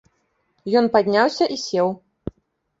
Ён 0.81 0.85
падняўся 0.97 1.45
і 1.59 1.61
сеў. 1.67 1.95